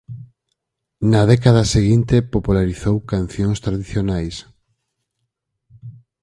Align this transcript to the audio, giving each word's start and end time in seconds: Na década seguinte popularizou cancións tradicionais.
Na 1.11 1.21
década 1.31 1.63
seguinte 1.75 2.15
popularizou 2.33 2.95
cancións 3.13 3.57
tradicionais. 3.65 4.35